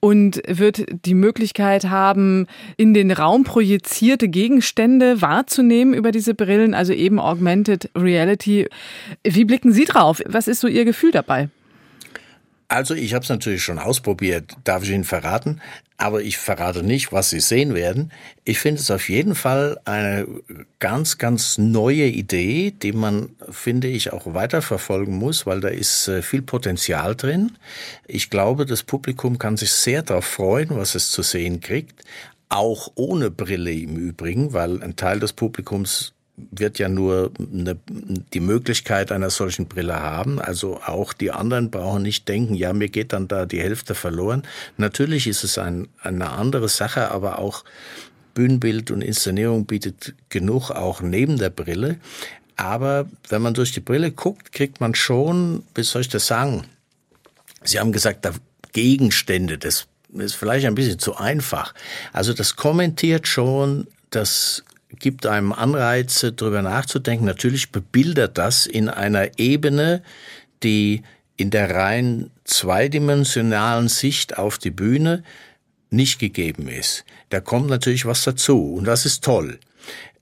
[0.00, 2.46] und wird die Möglichkeit haben,
[2.76, 8.68] in den Raum projizierte Gegenstände Gegenstände wahrzunehmen über diese Brillen, also eben Augmented Reality.
[9.22, 10.20] Wie blicken Sie drauf?
[10.26, 11.50] Was ist so Ihr Gefühl dabei?
[12.66, 15.60] Also ich habe es natürlich schon ausprobiert, darf ich Ihnen verraten,
[15.98, 18.10] aber ich verrate nicht, was Sie sehen werden.
[18.44, 20.26] Ich finde es auf jeden Fall eine
[20.80, 26.22] ganz, ganz neue Idee, die man, finde ich, auch weiterverfolgen muss, weil da ist äh,
[26.22, 27.52] viel Potenzial drin.
[28.06, 32.04] Ich glaube, das Publikum kann sich sehr darauf freuen, was es zu sehen kriegt
[32.50, 36.12] auch ohne Brille im Übrigen, weil ein Teil des Publikums
[36.50, 37.78] wird ja nur eine,
[38.32, 40.40] die Möglichkeit einer solchen Brille haben.
[40.40, 44.42] Also auch die anderen brauchen nicht denken, ja, mir geht dann da die Hälfte verloren.
[44.76, 47.64] Natürlich ist es ein, eine andere Sache, aber auch
[48.34, 51.98] Bühnenbild und Inszenierung bietet genug auch neben der Brille.
[52.56, 56.64] Aber wenn man durch die Brille guckt, kriegt man schon, wie soll ich das sagen?
[57.62, 58.32] Sie haben gesagt, da
[58.72, 61.74] Gegenstände des ist vielleicht ein bisschen zu einfach.
[62.12, 64.64] Also das kommentiert schon, das
[64.98, 67.24] gibt einem Anreize, darüber nachzudenken.
[67.24, 70.02] Natürlich bebildert das in einer Ebene,
[70.62, 71.02] die
[71.36, 75.22] in der rein zweidimensionalen Sicht auf die Bühne
[75.90, 77.04] nicht gegeben ist.
[77.30, 79.58] Da kommt natürlich was dazu und das ist toll.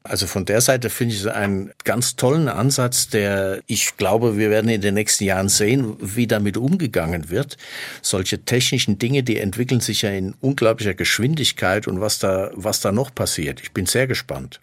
[0.09, 4.51] Also von der Seite finde ich es einen ganz tollen Ansatz, der ich glaube, wir
[4.51, 7.57] werden in den nächsten Jahren sehen, wie damit umgegangen wird.
[8.01, 12.91] Solche technischen Dinge, die entwickeln sich ja in unglaublicher Geschwindigkeit und was da, was da
[12.91, 13.61] noch passiert.
[13.61, 14.61] Ich bin sehr gespannt.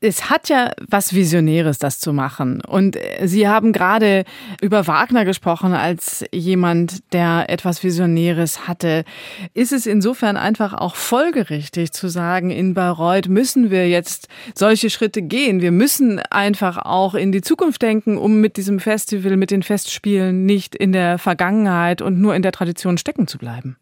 [0.00, 2.60] Es hat ja was Visionäres, das zu machen.
[2.60, 4.24] Und Sie haben gerade
[4.60, 9.04] über Wagner gesprochen als jemand, der etwas Visionäres hatte.
[9.54, 15.22] Ist es insofern einfach auch folgerichtig zu sagen, in Bayreuth müssen wir jetzt solche Schritte
[15.22, 15.60] gehen.
[15.60, 20.44] Wir müssen einfach auch in die Zukunft denken, um mit diesem Festival, mit den Festspielen
[20.46, 23.76] nicht in der Vergangenheit und nur in der Tradition stecken zu bleiben.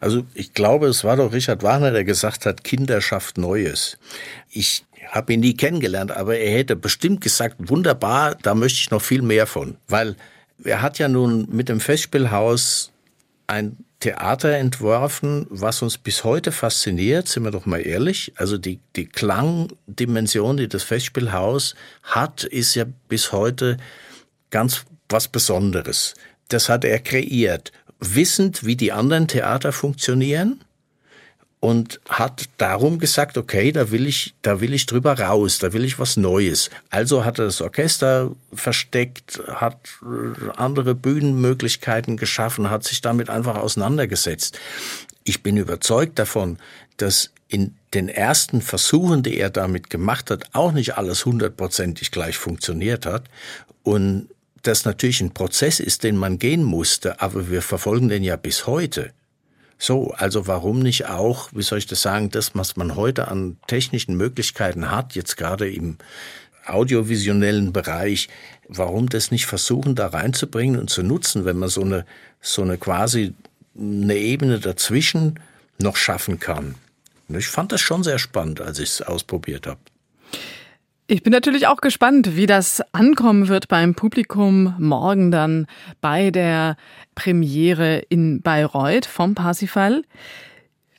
[0.00, 3.98] Also ich glaube, es war doch Richard Wagner, der gesagt hat, Kinder schafft Neues.
[4.50, 9.02] Ich habe ihn nie kennengelernt, aber er hätte bestimmt gesagt, wunderbar, da möchte ich noch
[9.02, 9.76] viel mehr von.
[9.88, 10.16] Weil
[10.62, 12.92] er hat ja nun mit dem Festspielhaus
[13.46, 18.32] ein Theater entworfen, was uns bis heute fasziniert, sind wir doch mal ehrlich.
[18.36, 23.76] Also die, die Klangdimension, die das Festspielhaus hat, ist ja bis heute
[24.50, 26.14] ganz was Besonderes.
[26.48, 30.60] Das hat er kreiert, wissend, wie die anderen Theater funktionieren
[31.60, 35.84] und hat darum gesagt, okay, da will ich, da will ich drüber raus, da will
[35.84, 36.70] ich was Neues.
[36.90, 43.56] Also hat er das Orchester versteckt, hat äh, andere Bühnenmöglichkeiten geschaffen, hat sich damit einfach
[43.56, 44.58] auseinandergesetzt.
[45.24, 46.58] Ich bin überzeugt davon,
[46.96, 52.36] dass in den ersten Versuchen, die er damit gemacht hat, auch nicht alles hundertprozentig gleich
[52.36, 53.24] funktioniert hat
[53.82, 54.28] und
[54.62, 58.66] das natürlich ein Prozess ist, den man gehen musste, aber wir verfolgen den ja bis
[58.66, 59.12] heute.
[59.78, 63.58] So, also warum nicht auch, wie soll ich das sagen, das, was man heute an
[63.68, 65.98] technischen Möglichkeiten hat, jetzt gerade im
[66.66, 68.28] audiovisionellen Bereich,
[68.68, 72.04] warum das nicht versuchen, da reinzubringen und zu nutzen, wenn man so eine,
[72.40, 73.34] so eine quasi
[73.78, 75.38] eine Ebene dazwischen
[75.78, 76.74] noch schaffen kann.
[77.28, 79.80] ich fand das schon sehr spannend, als ich es ausprobiert habe.
[81.10, 85.66] Ich bin natürlich auch gespannt, wie das ankommen wird beim Publikum morgen dann
[86.02, 86.76] bei der
[87.14, 90.02] Premiere in Bayreuth vom Parsifal.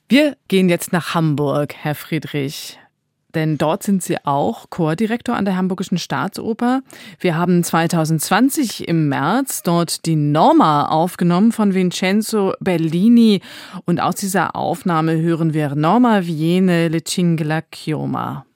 [0.07, 2.79] Wir gehen jetzt nach Hamburg, Herr Friedrich.
[3.35, 6.81] Denn dort sind Sie auch Chordirektor an der Hamburgischen Staatsoper.
[7.19, 13.41] Wir haben 2020 im März dort die Norma aufgenommen von Vincenzo Bellini.
[13.85, 18.47] Und aus dieser Aufnahme hören wir Norma Viene Le Cingla Chioma.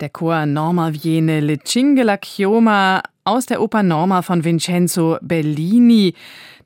[0.00, 6.12] Der Chor Norma viene le cinque la chioma aus der Oper Norma von Vincenzo Bellini.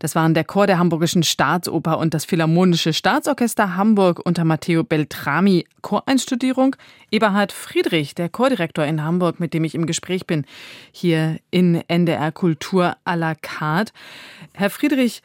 [0.01, 5.65] Das waren der Chor der Hamburgischen Staatsoper und das Philharmonische Staatsorchester Hamburg unter Matteo Beltrami.
[5.81, 6.75] Choreinstudierung
[7.13, 10.45] Eberhard Friedrich, der Chordirektor in Hamburg, mit dem ich im Gespräch bin,
[10.91, 13.93] hier in NDR Kultur à la carte.
[14.55, 15.23] Herr Friedrich,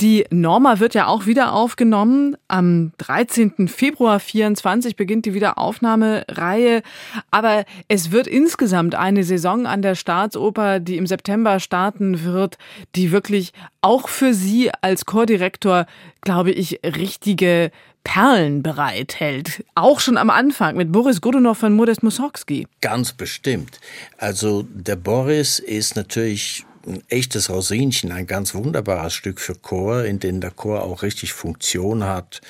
[0.00, 2.36] die Norma wird ja auch wieder aufgenommen.
[2.48, 3.68] Am 13.
[3.68, 6.82] Februar 24 beginnt die Wiederaufnahmereihe.
[7.30, 12.58] Aber es wird insgesamt eine Saison an der Staatsoper, die im September starten wird,
[12.94, 15.86] die wirklich auch für Sie als Chordirektor,
[16.20, 17.70] glaube ich, richtige
[18.04, 19.64] Perlen bereithält.
[19.74, 22.66] Auch schon am Anfang mit Boris Godunov von Modest Mussorgsky.
[22.80, 23.78] Ganz bestimmt.
[24.18, 30.18] Also der Boris ist natürlich ein echtes Rosinchen, ein ganz wunderbares Stück für Chor, in
[30.18, 32.40] dem der Chor auch richtig Funktion hat,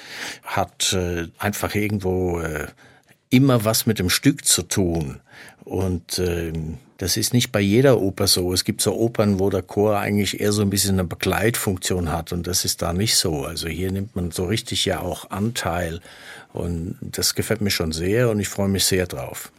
[0.43, 2.66] hat äh, einfach irgendwo äh,
[3.30, 5.20] immer was mit dem Stück zu tun.
[5.64, 6.53] Und äh,
[6.99, 8.53] das ist nicht bei jeder Oper so.
[8.53, 12.33] Es gibt so Opern, wo der Chor eigentlich eher so ein bisschen eine Begleitfunktion hat
[12.33, 13.45] und das ist da nicht so.
[13.45, 16.01] Also hier nimmt man so richtig ja auch Anteil
[16.53, 19.51] und das gefällt mir schon sehr und ich freue mich sehr drauf.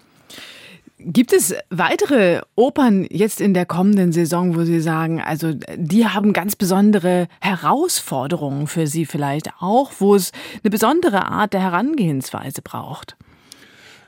[1.06, 6.32] Gibt es weitere Opern jetzt in der kommenden Saison, wo Sie sagen, also die haben
[6.32, 10.32] ganz besondere Herausforderungen für Sie vielleicht auch, wo es
[10.64, 13.18] eine besondere Art der Herangehensweise braucht?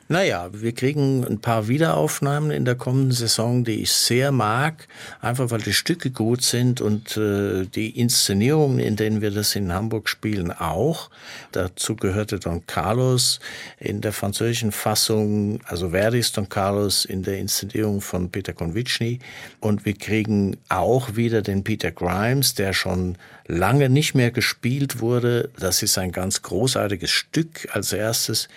[0.07, 4.87] Naja, wir kriegen ein paar Wiederaufnahmen in der kommenden Saison, die ich sehr mag,
[5.19, 9.73] einfach weil die Stücke gut sind und äh, die Inszenierungen, in denen wir das in
[9.73, 11.09] Hamburg spielen, auch.
[11.53, 13.39] Dazu gehörte Don Carlos
[13.79, 19.17] in der französischen Fassung, also Verdis Don Carlos in der Inszenierung von Peter Konvitschny.
[19.59, 23.17] Und wir kriegen auch wieder den Peter Grimes, der schon
[23.47, 25.49] lange nicht mehr gespielt wurde.
[25.57, 28.47] Das ist ein ganz großartiges Stück als erstes.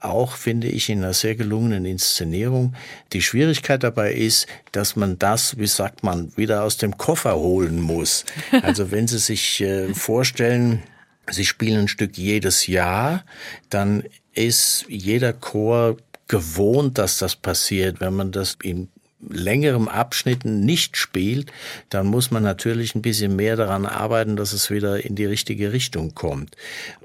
[0.00, 2.74] Auch finde ich in einer sehr gelungenen Inszenierung.
[3.12, 7.80] Die Schwierigkeit dabei ist, dass man das, wie sagt man, wieder aus dem Koffer holen
[7.80, 8.24] muss.
[8.62, 10.82] Also wenn Sie sich äh, vorstellen,
[11.30, 13.24] Sie spielen ein Stück jedes Jahr,
[13.70, 15.96] dann ist jeder Chor
[16.28, 18.00] gewohnt, dass das passiert.
[18.00, 18.88] Wenn man das in
[19.20, 21.50] längerem Abschnitten nicht spielt,
[21.90, 25.72] dann muss man natürlich ein bisschen mehr daran arbeiten, dass es wieder in die richtige
[25.72, 26.56] Richtung kommt.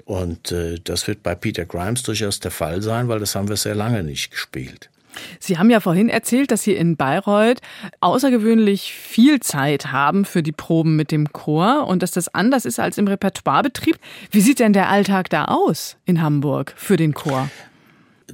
[0.04, 3.56] Und äh, das wird bei Peter Grimes durchaus der Fall sein, weil das haben wir
[3.56, 4.90] sehr lange nicht gespielt.
[5.38, 7.60] Sie haben ja vorhin erzählt, dass Sie in Bayreuth
[8.00, 12.80] außergewöhnlich viel Zeit haben für die Proben mit dem Chor und dass das anders ist
[12.80, 13.98] als im Repertoirebetrieb.
[14.30, 17.50] Wie sieht denn der Alltag da aus in Hamburg für den Chor?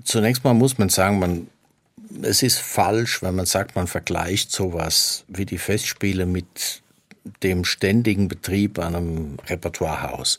[0.05, 1.49] Zunächst mal muss man sagen, man
[2.23, 6.83] es ist falsch, wenn man sagt, man vergleicht sowas wie die Festspiele mit
[7.43, 10.39] dem ständigen Betrieb an einem Repertoirehaus.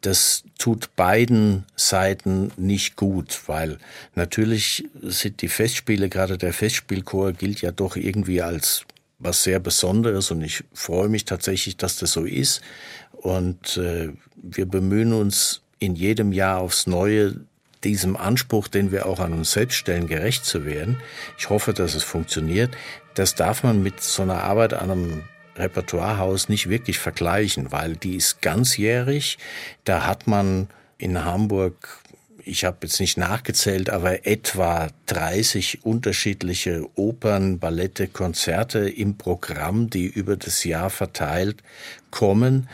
[0.00, 3.78] Das tut beiden Seiten nicht gut, weil
[4.14, 8.84] natürlich sind die Festspiele, gerade der Festspielchor gilt ja doch irgendwie als
[9.18, 12.60] was sehr Besonderes und ich freue mich tatsächlich, dass das so ist.
[13.12, 17.40] Und äh, wir bemühen uns in jedem Jahr aufs Neue,
[17.84, 20.98] diesem Anspruch, den wir auch an uns selbst stellen, gerecht zu werden.
[21.38, 22.76] Ich hoffe, dass es funktioniert.
[23.14, 25.22] Das darf man mit so einer Arbeit an einem
[25.56, 29.38] Repertoirehaus nicht wirklich vergleichen, weil die ist ganzjährig.
[29.84, 30.68] Da hat man
[30.98, 32.00] in Hamburg,
[32.44, 40.06] ich habe jetzt nicht nachgezählt, aber etwa 30 unterschiedliche Opern, Ballette, Konzerte im Programm, die
[40.06, 41.62] über das Jahr verteilt
[42.10, 42.68] kommen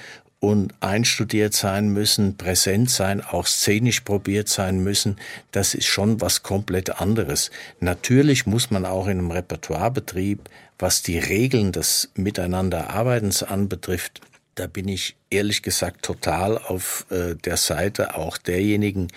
[0.45, 5.17] und einstudiert sein müssen, präsent sein, auch szenisch probiert sein müssen,
[5.53, 7.51] das ist schon was komplett anderes.
[7.81, 10.41] Natürlich muss man auch in einem Repertoirebetrieb,
[10.79, 14.21] was die Regeln des Miteinanderarbeitens anbetrifft,
[14.55, 19.09] da bin ich ehrlich gesagt total auf äh, der Seite auch derjenigen,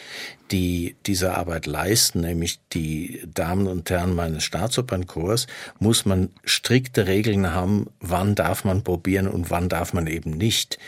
[0.51, 5.47] die diese Arbeit leisten, nämlich die Damen und Herren meines Staatsopernchors,
[5.79, 10.79] muss man strikte Regeln haben, wann darf man probieren und wann darf man eben nicht.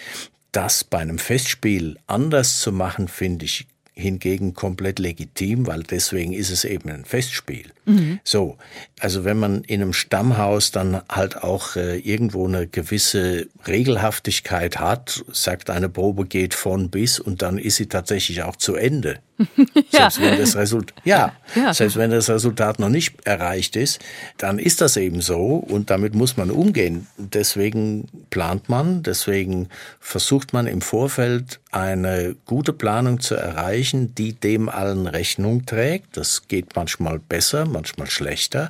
[0.51, 6.49] Das bei einem Festspiel anders zu machen, finde ich hingegen komplett legitim, weil deswegen ist
[6.49, 7.71] es eben ein Festspiel.
[7.89, 8.19] Mhm.
[8.23, 8.57] So,
[8.99, 15.23] also wenn man in einem Stammhaus dann halt auch äh, irgendwo eine gewisse Regelhaftigkeit hat,
[15.31, 19.19] sagt eine Probe geht von bis und dann ist sie tatsächlich auch zu Ende.
[19.91, 20.09] ja.
[20.09, 23.99] Selbst wenn das Resultat, ja, ja, selbst wenn das Resultat noch nicht erreicht ist,
[24.37, 27.07] dann ist das eben so und damit muss man umgehen.
[27.17, 29.69] Deswegen plant man, deswegen
[29.99, 36.17] versucht man im Vorfeld eine gute Planung zu erreichen, die dem allen Rechnung trägt.
[36.17, 38.69] Das geht manchmal besser, manchmal schlechter,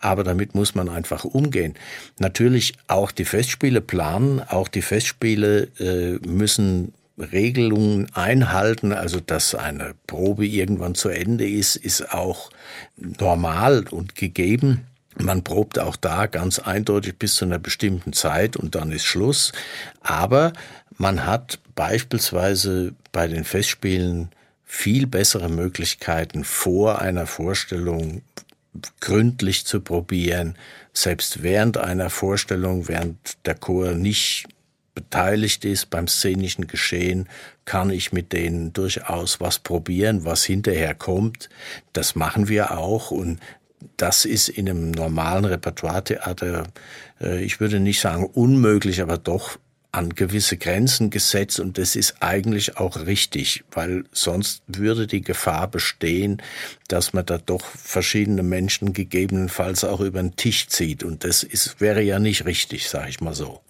[0.00, 1.74] aber damit muss man einfach umgehen.
[2.18, 9.94] Natürlich auch die Festspiele planen, auch die Festspiele äh, müssen Regelungen einhalten, also dass eine
[10.06, 12.50] Probe irgendwann zu Ende ist, ist auch
[12.96, 14.86] normal und gegeben.
[15.20, 19.52] Man probt auch da ganz eindeutig bis zu einer bestimmten Zeit und dann ist Schluss.
[20.00, 20.52] Aber
[20.96, 24.30] man hat beispielsweise bei den Festspielen
[24.68, 28.20] viel bessere Möglichkeiten vor einer Vorstellung
[29.00, 30.56] gründlich zu probieren,
[30.92, 33.16] selbst während einer Vorstellung, während
[33.46, 34.46] der Chor nicht
[34.94, 37.28] beteiligt ist beim szenischen Geschehen,
[37.64, 41.48] kann ich mit denen durchaus was probieren, was hinterher kommt.
[41.92, 43.38] Das machen wir auch und
[43.96, 46.66] das ist in einem normalen Repertoiretheater,
[47.20, 49.58] äh, ich würde nicht sagen unmöglich, aber doch
[49.90, 55.68] an gewisse Grenzen gesetzt und das ist eigentlich auch richtig, weil sonst würde die Gefahr
[55.68, 56.42] bestehen,
[56.88, 61.80] dass man da doch verschiedene Menschen gegebenenfalls auch über den Tisch zieht und das ist,
[61.80, 63.60] wäre ja nicht richtig, sage ich mal so.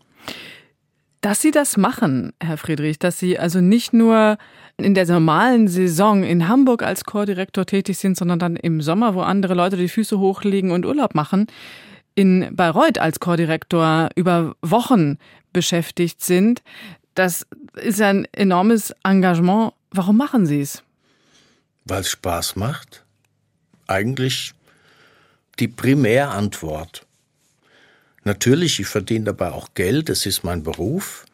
[1.20, 4.38] Dass Sie das machen, Herr Friedrich, dass Sie also nicht nur
[4.76, 9.22] in der normalen Saison in Hamburg als Chordirektor tätig sind, sondern dann im Sommer, wo
[9.22, 11.48] andere Leute die Füße hochlegen und Urlaub machen,
[12.18, 15.18] in Bayreuth als Chordirektor über Wochen
[15.52, 16.64] beschäftigt sind.
[17.14, 17.46] Das
[17.80, 19.72] ist ein enormes Engagement.
[19.92, 20.82] Warum machen Sie es?
[21.84, 23.04] Weil es Spaß macht.
[23.86, 24.52] Eigentlich
[25.60, 27.06] die Primärantwort.
[28.24, 31.24] Natürlich, ich verdiene dabei auch Geld, es ist mein Beruf.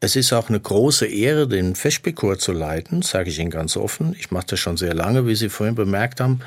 [0.00, 4.14] Es ist auch eine große Ehre, den Festspielchor zu leiten, sage ich Ihnen ganz offen.
[4.18, 6.40] Ich mache das schon sehr lange, wie Sie vorhin bemerkt haben.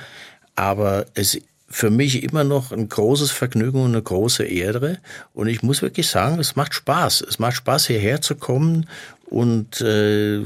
[0.56, 4.97] Aber es für mich immer noch ein großes Vergnügen und eine große Ehre.
[5.34, 7.22] Und ich muss wirklich sagen, es macht Spaß.
[7.22, 8.88] Es macht Spaß, hierher zu kommen
[9.26, 10.41] und äh,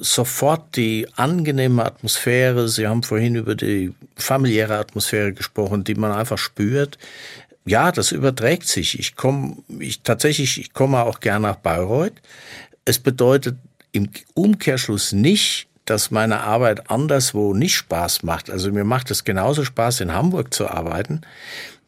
[0.00, 2.68] sofort die angenehme Atmosphäre.
[2.68, 6.96] Sie haben vorhin über die familiäre Atmosphäre gesprochen, die man einfach spürt.
[7.66, 8.98] Ja, das überträgt sich.
[8.98, 12.14] Ich komme, ich tatsächlich, ich komme auch gern nach Bayreuth.
[12.86, 13.56] Es bedeutet
[13.92, 18.48] im Umkehrschluss nicht, dass meine Arbeit anderswo nicht Spaß macht.
[18.48, 21.20] Also mir macht es genauso Spaß, in Hamburg zu arbeiten.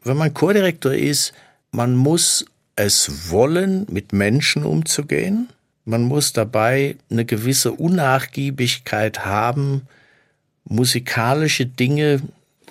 [0.02, 1.32] Wenn man Chordirektor ist,
[1.70, 2.44] man muss
[2.76, 5.48] es wollen, mit Menschen umzugehen.
[5.86, 9.88] Man muss dabei eine gewisse Unnachgiebigkeit haben,
[10.64, 12.20] musikalische Dinge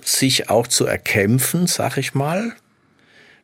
[0.04, 2.54] sich auch zu erkämpfen, sag ich mal.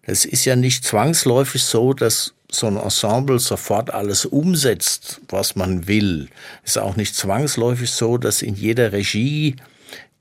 [0.10, 5.88] Es ist ja nicht zwangsläufig so, dass so ein Ensemble sofort alles umsetzt, was man
[5.88, 6.30] will.
[6.64, 9.55] Es ist auch nicht zwangsläufig so, dass in jeder Regie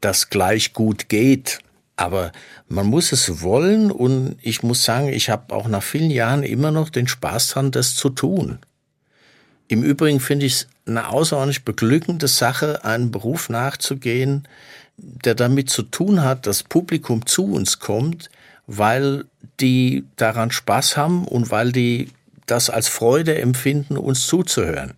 [0.02, 1.60] das gleich gut geht.
[1.96, 2.32] Aber
[2.68, 6.70] man muss es wollen und ich muss sagen, ich habe auch nach vielen Jahren immer
[6.70, 8.58] noch den Spaß dran, das zu tun.
[9.68, 14.46] Im Übrigen finde ich es eine außerordentlich beglückende Sache, einen Beruf nachzugehen,
[14.98, 18.30] der damit zu tun hat, dass Publikum zu uns kommt,
[18.68, 19.24] weil
[19.60, 22.10] die daran Spaß haben und weil die
[22.46, 24.94] das als Freude empfinden, uns zuzuhören.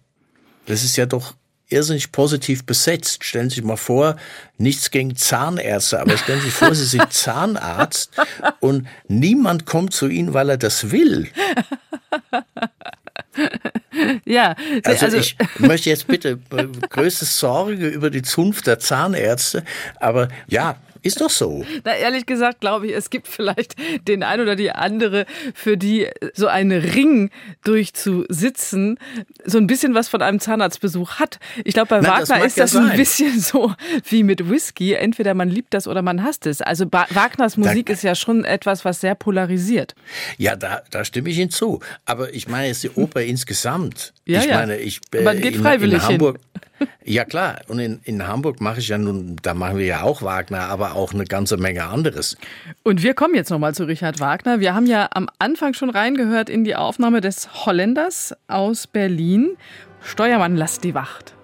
[0.67, 1.35] Das ist ja doch
[1.69, 3.25] irrsinnig positiv besetzt.
[3.25, 4.17] Stellen Sie sich mal vor,
[4.59, 8.11] nichts gegen Zahnärzte, aber stellen Sie sich vor, Sie sind Zahnarzt
[8.59, 11.29] und niemand kommt zu Ihnen, weil er das will.
[14.25, 19.65] Ja, also, also, ich möchte jetzt bitte größte Sorge über die Zunft der Zahnärzte,
[19.97, 21.65] aber ja, ist doch so.
[21.85, 23.75] Na, ehrlich gesagt, glaube ich, es gibt vielleicht
[24.07, 27.31] den ein oder die andere, für die so ein Ring
[27.65, 28.99] durchzusitzen,
[29.45, 31.39] so ein bisschen was von einem Zahnarztbesuch hat.
[31.65, 33.75] Ich glaube, bei Na, Wagner das ist das ja ein bisschen so
[34.09, 34.95] wie mit Whisky.
[34.95, 36.61] Entweder man liebt das oder man hasst es.
[36.61, 39.95] Also ba Wagners Musik da, ist ja schon etwas, was sehr polarisiert.
[40.39, 41.81] Ja, da, da stimme ich Ihnen zu.
[42.05, 44.13] Aber ich meine jetzt die Oper insgesamt.
[44.27, 44.57] Ja, ich ja.
[44.57, 46.70] meine, ich, äh, man geht freiwillig in, in Hamburg, hin.
[47.05, 50.23] Ja klar, und in, in Hamburg mache ich ja nun, da machen wir ja auch
[50.23, 52.37] Wagner, aber auch eine ganze Menge anderes.
[52.83, 54.61] Und wir kommen jetzt nochmal zu Richard Wagner.
[54.61, 59.57] Wir haben ja am Anfang schon reingehört in die Aufnahme des Holländers aus Berlin.
[60.03, 61.35] Steuermann, lass die Wacht.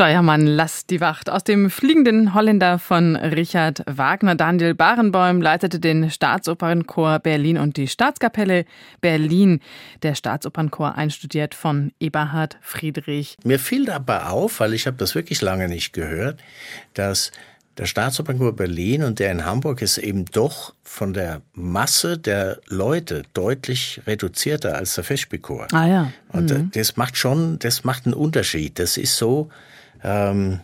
[0.00, 1.28] Steuermann, lass die Wacht.
[1.28, 4.34] Aus dem Fliegenden Holländer von Richard Wagner.
[4.34, 8.64] Daniel Barenbäum leitete den Staatsopernchor Berlin und die Staatskapelle
[9.02, 9.60] Berlin.
[10.02, 13.36] Der Staatsopernchor einstudiert von Eberhard Friedrich.
[13.44, 16.40] Mir fiel dabei auf, weil ich habe das wirklich lange nicht gehört,
[16.94, 17.30] dass
[17.76, 23.24] der Staatsopernchor Berlin und der in Hamburg ist eben doch von der Masse der Leute
[23.34, 25.66] deutlich reduzierter als der Festspielchor.
[25.72, 26.12] Ah ja.
[26.30, 26.70] Und mhm.
[26.72, 28.78] das macht schon, das macht einen Unterschied.
[28.78, 29.50] Das ist so,
[30.02, 30.60] ähm,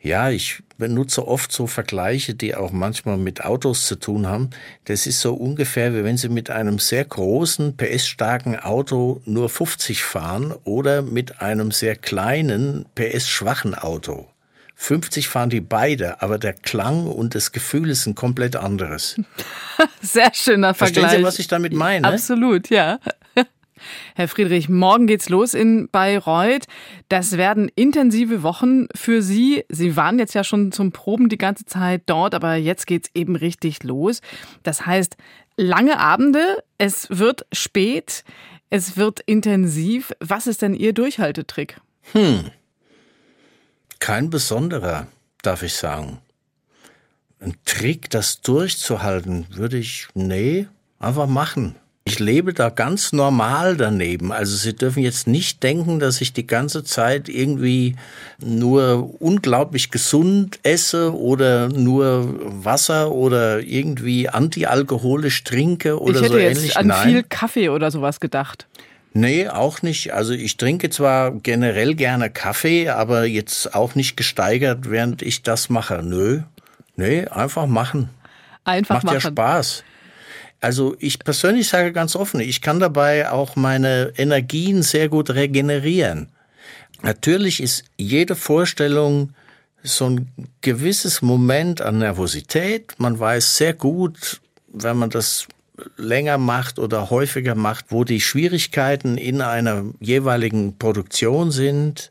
[0.00, 4.50] ja, ich benutze oft so Vergleiche, die auch manchmal mit Autos zu tun haben.
[4.84, 10.04] Das ist so ungefähr, wie wenn Sie mit einem sehr großen, PS-starken Auto nur 50
[10.04, 14.28] fahren oder mit einem sehr kleinen, PS-schwachen Auto.
[14.80, 19.16] 50 fahren die beide, aber der Klang und das Gefühl ist ein komplett anderes.
[20.00, 21.00] Sehr schöner Vergleich.
[21.00, 22.06] Verstehen Sie, was ich damit meine?
[22.06, 23.00] Absolut, ja.
[24.14, 26.66] Herr Friedrich, morgen geht's los in Bayreuth.
[27.08, 29.64] Das werden intensive Wochen für Sie.
[29.68, 33.36] Sie waren jetzt ja schon zum Proben die ganze Zeit dort, aber jetzt geht's eben
[33.36, 34.20] richtig los.
[34.62, 35.16] Das heißt,
[35.56, 38.24] lange Abende, es wird spät,
[38.70, 40.12] es wird intensiv.
[40.20, 41.80] Was ist denn Ihr Durchhaltetrick?
[42.12, 42.50] Hm.
[43.98, 45.06] Kein besonderer,
[45.42, 46.18] darf ich sagen.
[47.40, 50.66] Ein Trick, das durchzuhalten, würde ich, nee,
[50.98, 51.76] einfach machen.
[52.08, 54.32] Ich lebe da ganz normal daneben.
[54.32, 57.96] Also Sie dürfen jetzt nicht denken, dass ich die ganze Zeit irgendwie
[58.38, 66.40] nur unglaublich gesund esse oder nur Wasser oder irgendwie antialkoholisch trinke oder so ähnlich.
[66.40, 67.08] Ich hätte jetzt an Nein.
[67.08, 68.66] viel Kaffee oder sowas gedacht.
[69.12, 70.14] Nee, auch nicht.
[70.14, 75.68] Also ich trinke zwar generell gerne Kaffee, aber jetzt auch nicht gesteigert, während ich das
[75.68, 76.02] mache.
[76.02, 76.40] Nö.
[76.96, 78.08] Nee, einfach machen.
[78.64, 79.14] Einfach Macht machen.
[79.14, 79.84] ja Spaß.
[80.60, 86.28] Also ich persönlich sage ganz offen, ich kann dabei auch meine Energien sehr gut regenerieren.
[87.02, 89.34] Natürlich ist jede Vorstellung
[89.82, 90.28] so ein
[90.60, 92.94] gewisses Moment an Nervosität.
[92.98, 95.46] Man weiß sehr gut, wenn man das
[95.96, 102.10] länger macht oder häufiger macht, wo die Schwierigkeiten in einer jeweiligen Produktion sind.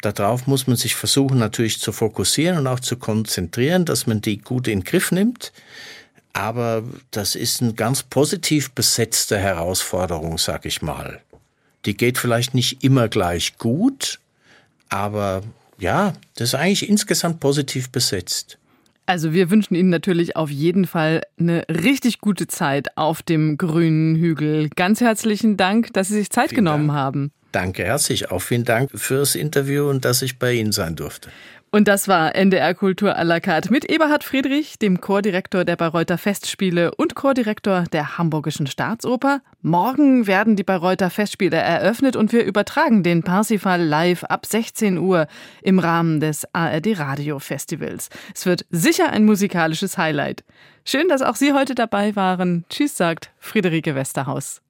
[0.00, 4.38] Darauf muss man sich versuchen natürlich zu fokussieren und auch zu konzentrieren, dass man die
[4.38, 5.52] gut in den Griff nimmt.
[6.34, 6.82] Aber
[7.12, 11.20] das ist eine ganz positiv besetzte Herausforderung, sag ich mal.
[11.86, 14.18] Die geht vielleicht nicht immer gleich gut,
[14.88, 15.42] aber
[15.78, 18.58] ja, das ist eigentlich insgesamt positiv besetzt.
[19.06, 24.16] Also wir wünschen Ihnen natürlich auf jeden Fall eine richtig gute Zeit auf dem grünen
[24.16, 24.70] Hügel.
[24.70, 26.98] Ganz herzlichen Dank, dass Sie sich Zeit Vielen genommen Dank.
[26.98, 27.32] haben.
[27.52, 28.30] Danke herzlich.
[28.30, 31.28] Auch vielen Dank fürs Interview und dass ich bei Ihnen sein durfte.
[31.74, 36.18] Und das war NDR Kultur à la carte mit Eberhard Friedrich, dem Chordirektor der Bayreuther
[36.18, 39.40] Festspiele und Chordirektor der Hamburgischen Staatsoper.
[39.60, 45.26] Morgen werden die Bayreuther Festspiele eröffnet und wir übertragen den Parsifal live ab 16 Uhr
[45.62, 48.08] im Rahmen des ARD Radio Festivals.
[48.32, 50.44] Es wird sicher ein musikalisches Highlight.
[50.84, 52.64] Schön, dass auch Sie heute dabei waren.
[52.70, 54.63] Tschüss, sagt Friederike Westerhaus.